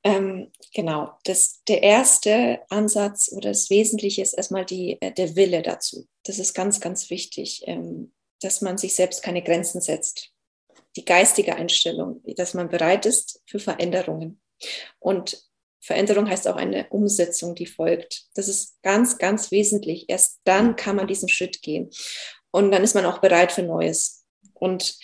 [0.03, 5.63] Ähm, genau, das, der erste Ansatz oder das Wesentliche ist erstmal die, äh, der Wille
[5.63, 6.07] dazu.
[6.25, 10.35] Das ist ganz, ganz wichtig, ähm, dass man sich selbst keine Grenzen setzt
[10.97, 14.41] die geistige Einstellung, dass man bereit ist für Veränderungen.
[14.99, 15.43] Und
[15.81, 18.27] Veränderung heißt auch eine Umsetzung, die folgt.
[18.35, 20.07] Das ist ganz, ganz wesentlich.
[20.09, 21.91] Erst dann kann man diesen Schritt gehen.
[22.51, 24.25] Und dann ist man auch bereit für Neues.
[24.55, 24.97] Und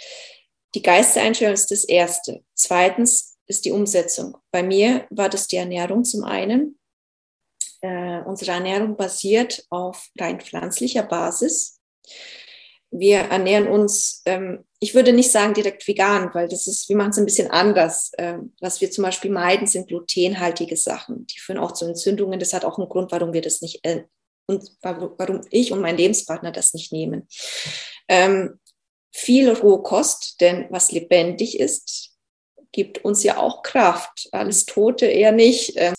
[0.75, 2.45] die Geisteseinstellung ist das Erste.
[2.55, 4.39] Zweitens ist die Umsetzung.
[4.51, 6.79] Bei mir war das die Ernährung zum einen.
[7.83, 11.81] Äh, unsere Ernährung basiert auf rein pflanzlicher Basis
[12.91, 17.11] wir ernähren uns, ähm, ich würde nicht sagen direkt vegan, weil das ist, wir machen
[17.11, 18.11] es ein bisschen anders.
[18.19, 21.27] Ähm, was wir zum Beispiel meiden, sind glutenhaltige Sachen.
[21.27, 22.41] Die führen auch zu Entzündungen.
[22.41, 24.05] Das hat auch einen Grund, warum wir das nicht, äh,
[24.47, 27.29] und warum ich und mein Lebenspartner das nicht nehmen.
[28.09, 28.59] Ähm,
[29.13, 32.10] viel Rohkost, denn was lebendig ist,
[32.73, 34.29] gibt uns ja auch Kraft.
[34.33, 35.73] Alles Tote eher nicht.
[35.77, 35.95] Ähm,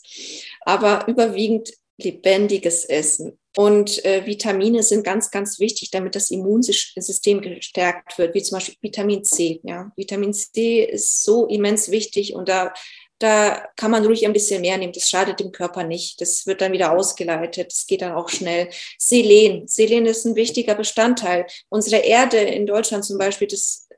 [0.61, 3.37] aber überwiegend lebendiges Essen.
[3.57, 8.75] Und äh, Vitamine sind ganz, ganz wichtig, damit das Immunsystem gestärkt wird, wie zum Beispiel
[8.81, 9.59] Vitamin C.
[9.63, 9.91] Ja.
[9.97, 12.73] Vitamin C ist so immens wichtig und da,
[13.19, 14.93] da kann man ruhig ein bisschen mehr nehmen.
[14.93, 16.21] Das schadet dem Körper nicht.
[16.21, 17.67] Das wird dann wieder ausgeleitet.
[17.71, 18.69] Das geht dann auch schnell.
[18.97, 19.67] Selen.
[19.67, 21.45] Selen ist ein wichtiger Bestandteil.
[21.67, 23.89] Unsere Erde in Deutschland zum Beispiel, das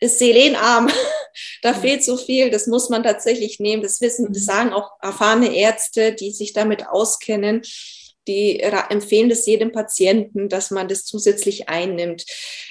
[0.00, 0.88] ist selenarm.
[1.62, 2.50] da fehlt so viel.
[2.50, 3.82] Das muss man tatsächlich nehmen.
[3.82, 7.62] Das wissen, das sagen auch erfahrene Ärzte, die sich damit auskennen
[8.28, 12.26] die empfehlen das jedem Patienten, dass man das zusätzlich einnimmt.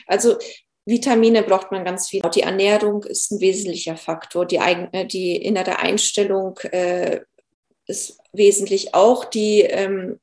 [0.06, 0.38] Also
[0.86, 2.22] Vitamine braucht man ganz viel.
[2.34, 4.46] Die Ernährung ist ein wesentlicher Faktor.
[4.46, 7.22] Die, eigene, die innere Einstellung äh,
[7.88, 8.94] ist wesentlich.
[8.94, 10.20] Auch die ähm,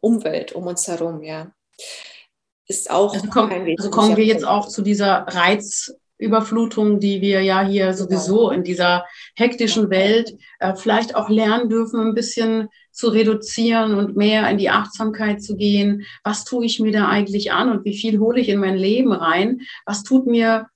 [0.00, 1.52] Umwelt um uns herum, ja.
[2.66, 5.26] Ist auch also, komm, also kommen wir jetzt auch zu dieser
[6.24, 7.96] Reizüberflutung, die wir ja hier genau.
[7.96, 9.04] sowieso in dieser
[9.36, 14.70] hektischen Welt äh, vielleicht auch lernen dürfen, ein bisschen zu reduzieren und mehr in die
[14.70, 16.04] Achtsamkeit zu gehen.
[16.22, 19.12] Was tue ich mir da eigentlich an und wie viel hole ich in mein Leben
[19.12, 19.60] rein?
[19.84, 20.66] Was tut mir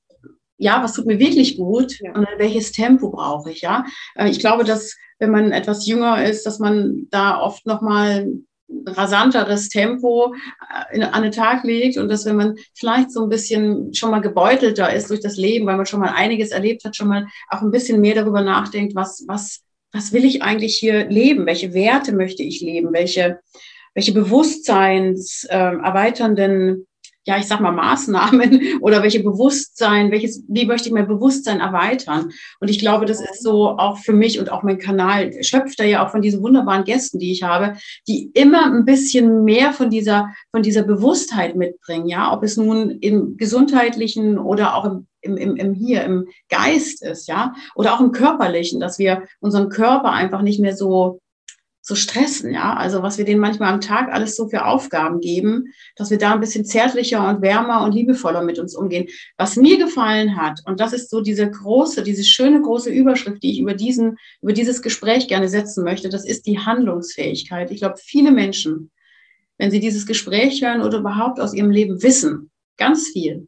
[0.60, 2.12] ja, was tut mir wirklich gut ja.
[2.14, 3.84] und welches Tempo brauche ich, ja?
[4.16, 8.28] Äh, ich glaube, dass wenn man etwas jünger ist, dass man da oft noch mal
[8.86, 10.34] rasanteres Tempo
[10.90, 14.20] äh, an den Tag legt und dass wenn man vielleicht so ein bisschen schon mal
[14.20, 17.62] gebeutelter ist durch das Leben, weil man schon mal einiges erlebt hat, schon mal auch
[17.62, 21.46] ein bisschen mehr darüber nachdenkt, was, was, was will ich eigentlich hier leben?
[21.46, 22.92] Welche Werte möchte ich leben?
[22.92, 23.40] Welche,
[23.94, 26.87] welche Bewusstseins äh, erweiternden
[27.26, 32.30] ja, ich sag mal, Maßnahmen oder welche Bewusstsein, welches, wie möchte ich mein Bewusstsein erweitern?
[32.60, 35.84] Und ich glaube, das ist so auch für mich und auch mein Kanal schöpft da
[35.84, 37.76] ja auch von diesen wunderbaren Gästen, die ich habe,
[38.06, 42.90] die immer ein bisschen mehr von dieser, von dieser Bewusstheit mitbringen, ja, ob es nun
[42.90, 48.00] im gesundheitlichen oder auch im im, im, im hier, im Geist ist, ja, oder auch
[48.00, 51.20] im körperlichen, dass wir unseren Körper einfach nicht mehr so
[51.88, 52.74] zu stressen, ja.
[52.74, 56.34] Also was wir denen manchmal am Tag alles so für Aufgaben geben, dass wir da
[56.34, 59.08] ein bisschen zärtlicher und wärmer und liebevoller mit uns umgehen.
[59.38, 63.52] Was mir gefallen hat, und das ist so diese große, diese schöne große Überschrift, die
[63.52, 67.70] ich über diesen, über dieses Gespräch gerne setzen möchte, das ist die Handlungsfähigkeit.
[67.70, 68.90] Ich glaube, viele Menschen,
[69.56, 73.47] wenn sie dieses Gespräch hören oder überhaupt aus ihrem Leben wissen, ganz viel.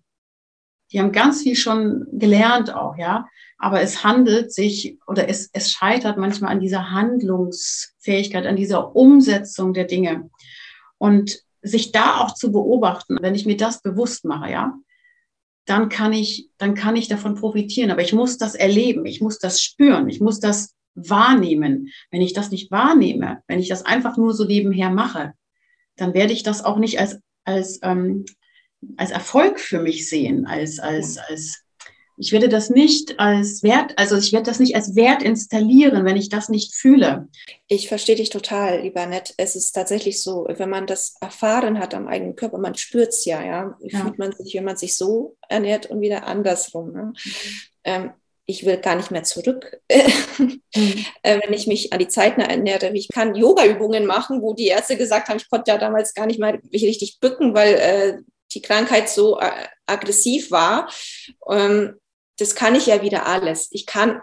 [0.93, 3.29] Die haben ganz viel schon gelernt auch, ja.
[3.59, 9.75] Aber es handelt sich oder es, es scheitert manchmal an dieser Handlungsfähigkeit, an dieser Umsetzung
[9.75, 10.31] der Dinge.
[10.99, 14.75] Und sich da auch zu beobachten, wenn ich mir das bewusst mache, ja,
[15.67, 17.91] dann kann ich, dann kann ich davon profitieren.
[17.91, 21.91] Aber ich muss das erleben, ich muss das spüren, ich muss das wahrnehmen.
[22.11, 25.35] Wenn ich das nicht wahrnehme, wenn ich das einfach nur so nebenher mache,
[25.97, 28.25] dann werde ich das auch nicht als, als, ähm,
[28.97, 31.65] als Erfolg für mich sehen, als, als, als
[32.21, 36.19] ich werde das nicht als Wert, also ich werde das nicht als Wert installieren, wenn
[36.19, 37.29] ich das nicht fühle.
[37.67, 39.33] Ich verstehe dich total, lieber Nett.
[39.39, 43.25] Es ist tatsächlich so, wenn man das erfahren hat am eigenen Körper, man spürt es
[43.25, 43.75] ja, ja.
[43.81, 44.01] Wie ja.
[44.01, 46.93] fühlt man sich, wenn man sich so ernährt und wieder andersrum.
[46.93, 47.03] Ne?
[47.05, 47.33] Mhm.
[47.85, 48.11] Ähm,
[48.45, 49.81] ich will gar nicht mehr zurück,
[50.39, 50.61] mhm.
[51.23, 52.91] äh, wenn ich mich an die Zeiten erinnere.
[52.93, 56.41] Ich kann Yoga-Übungen machen, wo die Ärzte gesagt haben, ich konnte ja damals gar nicht
[56.41, 58.19] mal richtig bücken, weil äh,
[58.53, 59.51] die Krankheit so äh,
[59.87, 60.91] aggressiv war.
[61.49, 61.99] Ähm,
[62.39, 63.69] das kann ich ja wieder alles.
[63.71, 64.23] Ich kann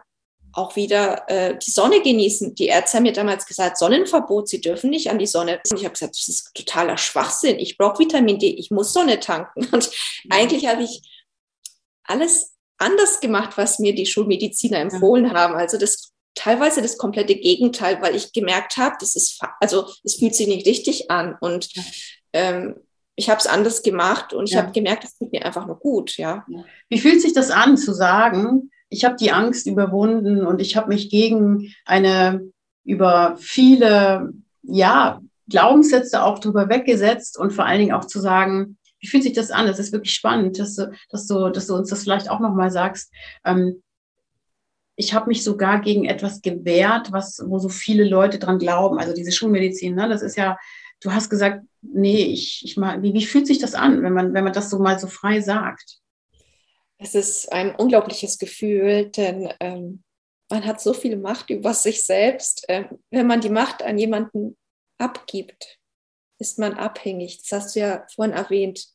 [0.53, 2.55] auch wieder äh, die Sonne genießen.
[2.55, 5.61] Die Ärzte haben mir damals gesagt, Sonnenverbot, sie dürfen nicht an die Sonne.
[5.69, 7.59] Und ich habe gesagt, das ist totaler Schwachsinn.
[7.59, 9.65] Ich brauche Vitamin D, ich muss Sonne tanken.
[9.71, 9.89] Und
[10.23, 10.31] mhm.
[10.31, 11.01] eigentlich habe ich
[12.03, 15.55] alles anders gemacht, was mir die Schulmediziner empfohlen haben.
[15.55, 20.35] Also das teilweise das komplette Gegenteil, weil ich gemerkt habe, das ist, also es fühlt
[20.35, 21.35] sich nicht richtig an.
[21.39, 21.69] Und
[22.33, 22.75] ähm,
[23.17, 24.61] ich habe es anders gemacht und ich ja.
[24.61, 26.45] habe gemerkt, es tut mir einfach nur gut, ja.
[26.87, 30.89] Wie fühlt sich das an zu sagen, ich habe die Angst überwunden und ich habe
[30.89, 32.47] mich gegen eine
[32.85, 39.07] über viele ja, Glaubenssätze auch drüber weggesetzt und vor allen Dingen auch zu sagen, wie
[39.07, 39.65] fühlt sich das an?
[39.65, 42.69] Das ist wirklich spannend, dass du, dass du, dass du uns das vielleicht auch nochmal
[42.69, 43.11] sagst.
[43.43, 43.81] Ähm,
[44.95, 48.99] ich habe mich sogar gegen etwas gewehrt, was, wo so viele Leute dran glauben.
[48.99, 50.07] Also diese Schulmedizin, ne?
[50.07, 50.57] das ist ja
[51.01, 54.33] du hast gesagt, nee, ich, ich mal, wie, wie fühlt sich das an, wenn man,
[54.33, 55.99] wenn man das so mal so frei sagt?
[56.97, 60.03] Es ist ein unglaubliches Gefühl, denn ähm,
[60.49, 62.65] man hat so viel Macht über sich selbst.
[62.67, 64.57] Ähm, wenn man die Macht an jemanden
[64.97, 65.79] abgibt,
[66.39, 67.41] ist man abhängig.
[67.41, 68.87] Das hast du ja vorhin erwähnt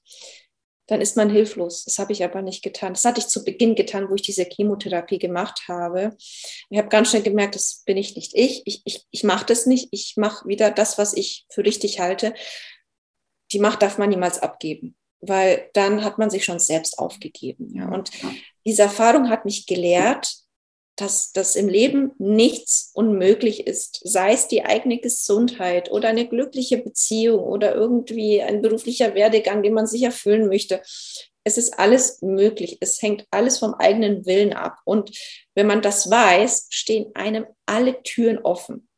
[0.87, 1.85] dann ist man hilflos.
[1.85, 2.95] Das habe ich aber nicht getan.
[2.95, 6.17] Das hatte ich zu Beginn getan, wo ich diese Chemotherapie gemacht habe.
[6.71, 8.63] Ich habe ganz schnell gemerkt, das bin ich nicht ich.
[8.67, 9.89] Ich, ich, ich mache das nicht.
[9.93, 12.35] Ich mache wieder das, was ich für richtig halte.
[13.53, 17.75] Die Macht darf man niemals abgeben, weil dann hat man sich schon selbst aufgegeben.
[17.75, 17.89] Ja.
[17.89, 18.11] Und
[18.65, 20.42] diese Erfahrung hat mich gelehrt,
[20.97, 26.79] dass das im Leben nichts unmöglich ist, sei es die eigene Gesundheit oder eine glückliche
[26.79, 30.83] Beziehung oder irgendwie ein beruflicher Werdegang, den man sich erfüllen möchte.
[31.45, 32.79] Es ist alles möglich.
[32.81, 34.79] Es hängt alles vom eigenen Willen ab.
[34.85, 35.17] Und
[35.55, 38.89] wenn man das weiß, stehen einem alle Türen offen.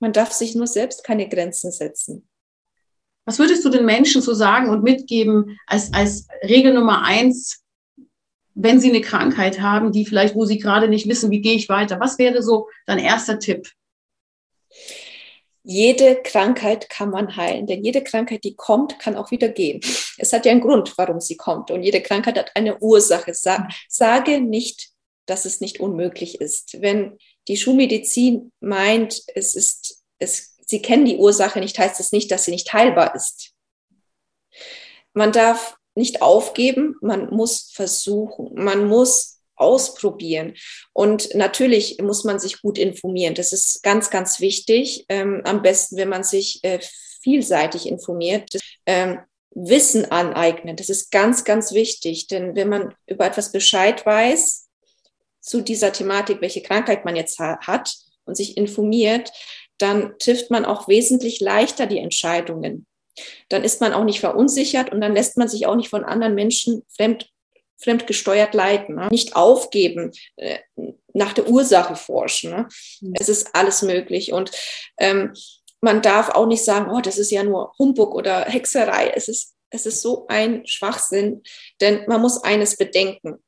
[0.00, 2.28] Man darf sich nur selbst keine Grenzen setzen.
[3.26, 7.63] Was würdest du den Menschen so sagen und mitgeben als, als Regel Nummer eins
[8.54, 11.68] wenn sie eine Krankheit haben, die vielleicht, wo sie gerade nicht wissen, wie gehe ich
[11.68, 12.00] weiter?
[12.00, 13.70] Was wäre so dein erster Tipp?
[15.62, 19.80] Jede Krankheit kann man heilen, denn jede Krankheit, die kommt, kann auch wieder gehen.
[20.18, 21.70] Es hat ja einen Grund, warum sie kommt.
[21.70, 23.32] Und jede Krankheit hat eine Ursache.
[23.88, 24.90] Sage nicht,
[25.26, 26.82] dass es nicht unmöglich ist.
[26.82, 27.16] Wenn
[27.48, 32.44] die Schulmedizin meint, es ist, es, sie kennen die Ursache nicht, heißt es nicht, dass
[32.44, 33.52] sie nicht heilbar ist.
[35.14, 40.54] Man darf nicht aufgeben, man muss versuchen, man muss ausprobieren.
[40.92, 43.34] Und natürlich muss man sich gut informieren.
[43.34, 45.04] Das ist ganz, ganz wichtig.
[45.08, 46.80] Ähm, am besten, wenn man sich äh,
[47.22, 48.50] vielseitig informiert.
[48.86, 49.20] Ähm,
[49.56, 52.26] Wissen aneignen, das ist ganz, ganz wichtig.
[52.26, 54.68] Denn wenn man über etwas Bescheid weiß,
[55.40, 59.30] zu dieser Thematik, welche Krankheit man jetzt ha hat und sich informiert,
[59.78, 62.86] dann trifft man auch wesentlich leichter die Entscheidungen.
[63.48, 66.34] Dann ist man auch nicht verunsichert und dann lässt man sich auch nicht von anderen
[66.34, 67.30] Menschen fremd,
[67.78, 68.96] fremdgesteuert leiten.
[68.96, 69.08] Ne?
[69.10, 70.58] Nicht aufgeben, äh,
[71.12, 72.50] nach der Ursache forschen.
[72.50, 72.68] Ne?
[73.00, 73.14] Mhm.
[73.18, 74.32] Es ist alles möglich.
[74.32, 74.50] Und
[74.98, 75.32] ähm,
[75.80, 79.12] man darf auch nicht sagen, oh, das ist ja nur Humbug oder Hexerei.
[79.14, 81.42] Es ist, es ist so ein Schwachsinn,
[81.80, 83.38] denn man muss eines bedenken.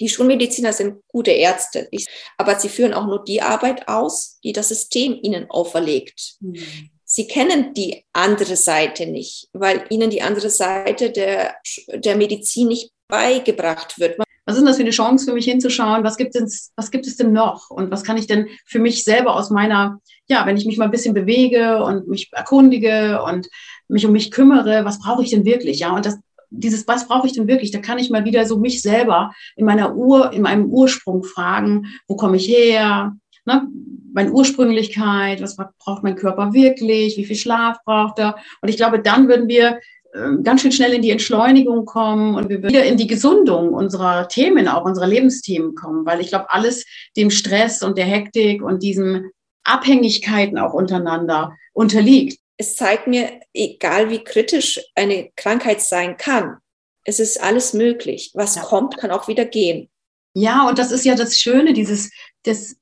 [0.00, 1.88] Die Schulmediziner sind gute Ärzte,
[2.36, 6.36] aber sie führen auch nur die Arbeit aus, die das System ihnen auferlegt.
[6.40, 6.90] Mhm.
[7.16, 11.54] Sie kennen die andere Seite nicht, weil ihnen die andere Seite der,
[11.94, 14.18] der Medizin nicht beigebracht wird.
[14.18, 16.02] Was ist denn das für eine Chance für mich hinzuschauen?
[16.02, 17.70] Was gibt es, was gibt es denn noch?
[17.70, 20.86] Und was kann ich denn für mich selber aus meiner, ja, wenn ich mich mal
[20.86, 23.48] ein bisschen bewege und mich erkundige und
[23.86, 25.78] mich um mich kümmere, was brauche ich denn wirklich?
[25.78, 26.18] Ja, und das,
[26.50, 27.70] dieses, was brauche ich denn wirklich?
[27.70, 31.86] Da kann ich mal wieder so mich selber in meiner Ur, in meinem Ursprung fragen,
[32.08, 33.14] wo komme ich her?
[33.44, 33.68] Ne?
[34.12, 37.16] Meine Ursprünglichkeit, was braucht mein Körper wirklich?
[37.16, 38.36] Wie viel Schlaf braucht er?
[38.60, 39.80] Und ich glaube, dann würden wir
[40.14, 44.28] ähm, ganz schön schnell in die Entschleunigung kommen und wir wieder in die Gesundung unserer
[44.28, 48.82] Themen, auch unserer Lebensthemen kommen, weil ich glaube, alles dem Stress und der Hektik und
[48.82, 49.30] diesen
[49.64, 56.58] Abhängigkeiten auch untereinander unterliegt es zeigt mir, egal wie kritisch eine Krankheit sein kann,
[57.04, 58.30] es ist alles möglich.
[58.34, 58.62] Was ja.
[58.62, 59.90] kommt, kann auch wieder gehen.
[60.34, 62.10] Ja, und das ist ja das Schöne, dieses,
[62.44, 62.76] das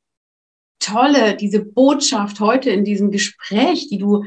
[0.83, 4.25] Tolle, diese Botschaft heute in diesem Gespräch, die du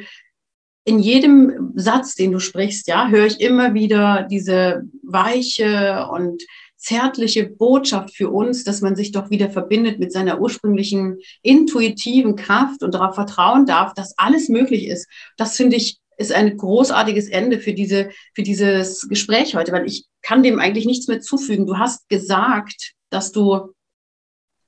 [0.86, 6.44] in jedem Satz, den du sprichst, ja, höre ich immer wieder diese weiche und
[6.78, 12.84] zärtliche Botschaft für uns, dass man sich doch wieder verbindet mit seiner ursprünglichen intuitiven Kraft
[12.84, 15.08] und darauf vertrauen darf, dass alles möglich ist.
[15.38, 20.06] Das finde ich ist ein großartiges Ende für diese, für dieses Gespräch heute, weil ich
[20.22, 21.66] kann dem eigentlich nichts mehr zufügen.
[21.66, 23.74] Du hast gesagt, dass du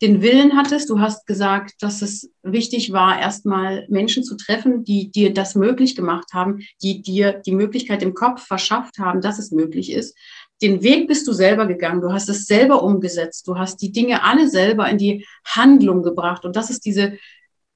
[0.01, 0.89] den Willen hattest.
[0.89, 5.95] Du hast gesagt, dass es wichtig war, erstmal Menschen zu treffen, die dir das möglich
[5.95, 10.15] gemacht haben, die dir die Möglichkeit im Kopf verschafft haben, dass es möglich ist
[10.61, 14.23] den Weg bist du selber gegangen, du hast es selber umgesetzt, du hast die Dinge
[14.23, 16.45] alle selber in die Handlung gebracht.
[16.45, 17.17] Und das ist diese,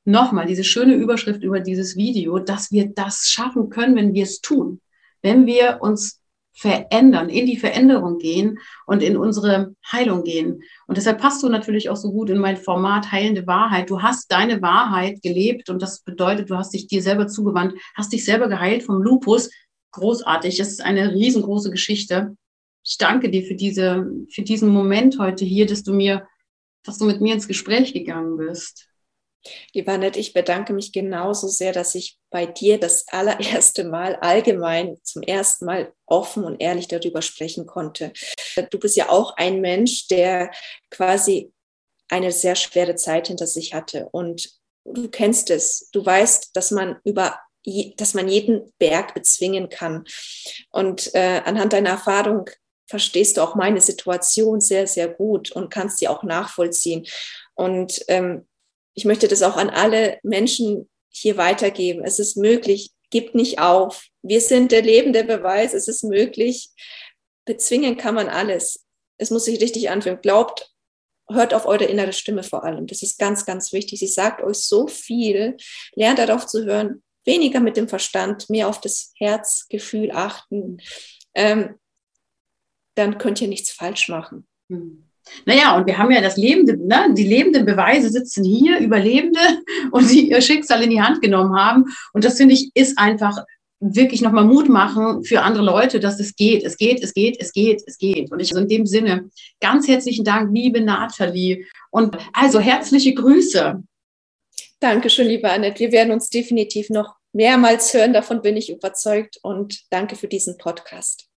[0.03, 4.41] nochmal, diese schöne Überschrift über dieses Video, dass wir das schaffen können, wenn wir es
[4.41, 4.81] tun.
[5.21, 6.20] Wenn wir uns
[6.53, 10.61] verändern, in die Veränderung gehen und in unsere Heilung gehen.
[10.87, 13.89] Und deshalb passt du natürlich auch so gut in mein Format Heilende Wahrheit.
[13.89, 18.13] Du hast deine Wahrheit gelebt und das bedeutet, du hast dich dir selber zugewandt, hast
[18.13, 19.49] dich selber geheilt vom Lupus.
[19.91, 22.35] Großartig, das ist eine riesengroße Geschichte
[22.83, 26.27] ich danke dir für diese, für diesen Moment heute hier, dass du mir,
[26.83, 28.87] dass du mit mir ins Gespräch gegangen bist.
[29.73, 34.97] Lieber Annette, ich bedanke mich genauso sehr, dass ich bei dir das allererste Mal allgemein
[35.03, 38.13] zum ersten Mal offen und ehrlich darüber sprechen konnte.
[38.69, 40.51] Du bist ja auch ein Mensch, der
[40.89, 41.51] quasi
[42.09, 44.49] eine sehr schwere Zeit hinter sich hatte und
[44.83, 45.89] du kennst es.
[45.91, 47.39] Du weißt, dass man über
[47.97, 50.05] dass man jeden Berg bezwingen kann.
[50.71, 52.49] Und äh, anhand deiner Erfahrung
[52.87, 57.05] verstehst du auch meine Situation sehr, sehr gut und kannst sie auch nachvollziehen.
[57.53, 58.47] Und ähm,
[58.93, 62.03] ich möchte das auch an alle Menschen hier weitergeben.
[62.03, 64.05] Es ist möglich, gib nicht auf.
[64.21, 66.69] Wir sind der lebende Beweis, es ist möglich.
[67.45, 68.85] Bezwingen kann man alles.
[69.17, 70.19] Es muss sich richtig anfühlen.
[70.21, 70.71] Glaubt,
[71.29, 72.87] hört auf eure innere Stimme vor allem.
[72.87, 73.99] Das ist ganz, ganz wichtig.
[73.99, 75.57] Sie sagt euch so viel.
[75.93, 80.81] Lernt darauf zu hören, weniger mit dem Verstand, mehr auf das Herzgefühl achten.
[81.33, 81.75] Ähm,
[82.95, 84.47] dann könnt ihr nichts falsch machen.
[84.69, 85.10] Hm.
[85.45, 89.39] Naja, und wir haben ja das lebende, ne, die lebenden Beweise sitzen hier, Überlebende,
[89.91, 91.85] und die ihr Schicksal in die Hand genommen haben.
[92.13, 93.37] Und das finde ich ist einfach
[93.81, 97.51] wirklich nochmal Mut machen für andere Leute, dass es geht, es geht, es geht, es
[97.51, 98.31] geht, es geht.
[98.31, 99.29] Und ich also in dem Sinne
[99.59, 101.65] ganz herzlichen Dank, liebe Nathalie.
[101.89, 103.81] Und also herzliche Grüße.
[104.79, 105.79] Dankeschön, liebe Annette.
[105.79, 109.39] Wir werden uns definitiv noch mehrmals hören, davon bin ich überzeugt.
[109.41, 111.30] Und danke für diesen Podcast.